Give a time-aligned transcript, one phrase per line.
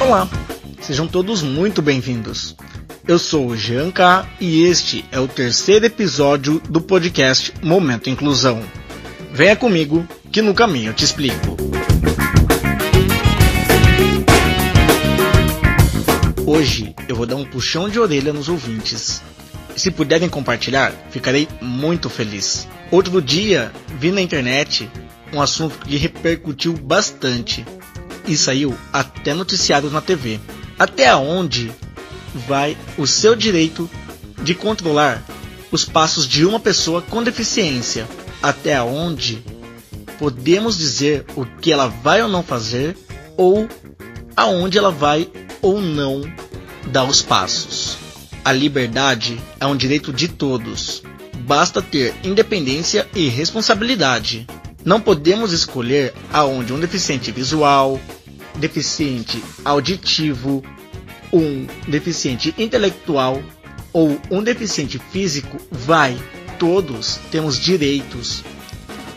[0.00, 0.26] Olá,
[0.80, 2.56] sejam todos muito bem-vindos.
[3.06, 8.62] Eu sou o Jean K e este é o terceiro episódio do podcast Momento Inclusão.
[9.30, 11.54] Venha comigo que no caminho eu te explico.
[16.46, 19.22] Hoje eu vou dar um puxão de orelha nos ouvintes.
[19.82, 22.68] Se puderem compartilhar, ficarei muito feliz.
[22.88, 24.88] Outro dia vi na internet
[25.32, 27.66] um assunto que repercutiu bastante
[28.24, 30.38] e saiu até noticiários na TV.
[30.78, 31.72] Até onde
[32.46, 33.90] vai o seu direito
[34.44, 35.20] de controlar
[35.72, 38.06] os passos de uma pessoa com deficiência,
[38.40, 39.42] até onde
[40.16, 42.96] podemos dizer o que ela vai ou não fazer
[43.36, 43.68] ou
[44.36, 45.28] aonde ela vai
[45.60, 46.22] ou não
[46.86, 47.81] dar os passos.
[48.44, 51.02] A liberdade é um direito de todos.
[51.46, 54.48] Basta ter independência e responsabilidade.
[54.84, 58.00] Não podemos escolher aonde um deficiente visual,
[58.56, 60.60] deficiente auditivo,
[61.32, 63.40] um deficiente intelectual
[63.92, 66.18] ou um deficiente físico vai.
[66.58, 68.42] Todos temos direitos.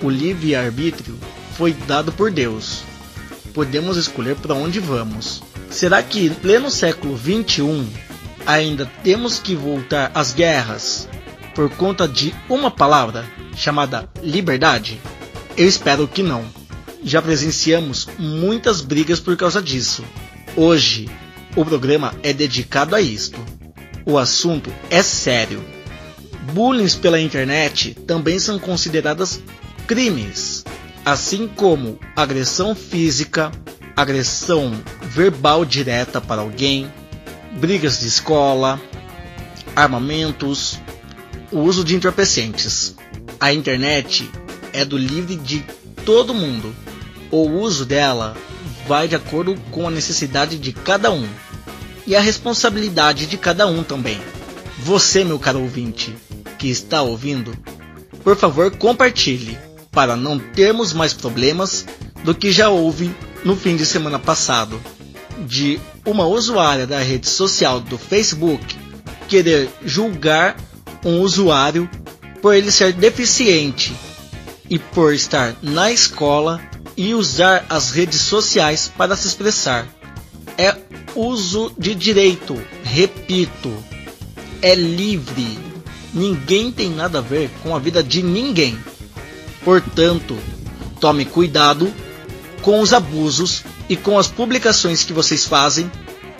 [0.03, 1.17] O livre-arbítrio
[1.57, 2.83] foi dado por Deus.
[3.55, 5.41] Podemos escolher para onde vamos.
[5.71, 7.87] Será que, pleno século 21,
[8.45, 11.07] ainda temos que voltar às guerras
[11.53, 15.01] por conta de uma palavra chamada liberdade?
[15.57, 16.45] Eu espero que não.
[17.03, 20.03] Já presenciamos muitas brigas por causa disso.
[20.55, 21.09] Hoje,
[21.55, 23.39] o programa é dedicado a isto.
[24.05, 25.63] O assunto é sério.
[26.53, 29.41] Bullying pela internet também são consideradas
[29.87, 30.63] crimes,
[31.03, 33.51] assim como agressão física,
[33.95, 34.71] agressão
[35.01, 36.91] verbal direta para alguém,
[37.55, 38.81] brigas de escola,
[39.75, 40.79] armamentos,
[41.51, 42.95] o uso de entorpecentes.
[43.39, 44.29] A internet
[44.73, 45.63] é do livre de
[46.05, 46.75] todo mundo.
[47.31, 48.35] O uso dela
[48.87, 51.27] vai de acordo com a necessidade de cada um
[52.05, 54.19] e a responsabilidade de cada um também.
[54.79, 56.13] Você, meu caro ouvinte,
[56.59, 57.57] que está ouvindo,
[58.23, 59.57] por favor compartilhe
[59.91, 61.85] para não termos mais problemas
[62.23, 64.79] do que já houve no fim de semana passado
[65.45, 68.75] de uma usuária da rede social do Facebook
[69.27, 70.55] querer julgar
[71.03, 71.89] um usuário
[72.41, 73.95] por ele ser deficiente
[74.69, 76.61] e por estar na escola
[76.97, 79.87] e usar as redes sociais para se expressar.
[80.57, 80.75] É
[81.15, 83.73] uso de direito, repito,
[84.61, 85.59] é livre.
[86.13, 88.77] Ninguém tem nada a ver com a vida de ninguém.
[89.63, 90.37] Portanto,
[90.99, 91.91] tome cuidado
[92.61, 95.89] com os abusos e com as publicações que vocês fazem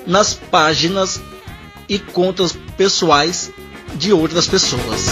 [0.05, 1.21] nas páginas
[1.87, 3.51] e contas pessoais
[3.95, 5.05] de outras pessoas.